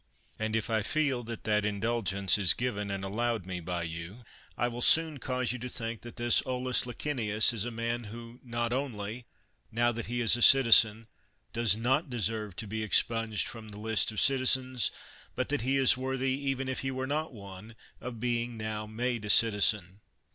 [0.39, 4.23] And if I feel that that indulgence is given and allowed me by you,
[4.57, 8.39] I will soon cause you to think that this Aulus Licinius is a man who
[8.43, 9.27] not only,
[9.71, 11.05] now that he is a citizen,
[11.53, 14.89] does not deserve to be expunged from the list of citizens,
[15.35, 19.23] but that he is worthy, even if he were not one, of being now made
[19.23, 19.99] a citizen.